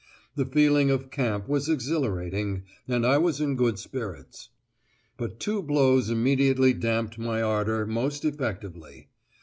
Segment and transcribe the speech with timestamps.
[0.33, 4.49] The feeling of camp was exhilarating, and I was in good spirits.
[5.15, 9.09] But two blows immediately damped my ardour most effectively.